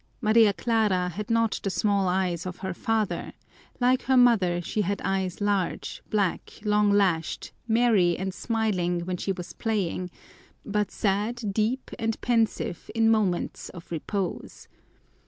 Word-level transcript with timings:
Maria 0.19 0.51
Clara 0.51 1.09
had 1.09 1.29
not 1.29 1.59
the 1.61 1.69
small 1.69 2.07
eyes 2.07 2.47
of 2.47 2.57
her 2.65 2.73
father; 2.73 3.33
like 3.79 4.01
her 4.01 4.17
mother, 4.17 4.59
she 4.59 4.81
had 4.81 4.99
eyes 5.05 5.39
large, 5.39 6.01
black, 6.09 6.53
long 6.65 6.89
lashed, 6.89 7.51
merry 7.67 8.17
and 8.17 8.33
smiling 8.33 9.01
when 9.01 9.15
she 9.17 9.31
was 9.31 9.53
playing 9.53 10.09
but 10.65 10.89
sad, 10.89 11.53
deep, 11.53 11.91
and 11.99 12.19
pensive 12.19 12.89
in 12.95 13.11
moments 13.11 13.69
of 13.69 13.91
repose. 13.91 14.67